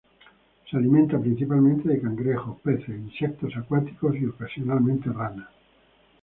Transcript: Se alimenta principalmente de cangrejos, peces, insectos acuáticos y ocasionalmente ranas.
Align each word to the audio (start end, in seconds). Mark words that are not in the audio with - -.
Se 0.67 0.75
alimenta 0.75 1.19
principalmente 1.19 1.87
de 1.87 2.01
cangrejos, 2.01 2.59
peces, 2.61 2.89
insectos 2.89 3.55
acuáticos 3.55 4.15
y 4.15 4.25
ocasionalmente 4.25 5.11
ranas. 5.11 5.49